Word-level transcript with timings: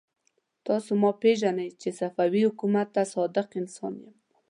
تاسو 0.67 0.91
ما 1.01 1.11
پېژنئ 1.21 1.69
چې 1.81 1.89
صفوي 1.99 2.41
حکومت 2.49 2.87
ته 2.95 3.01
صادق 3.13 3.47
انسان 3.61 3.93
يم. 4.03 4.13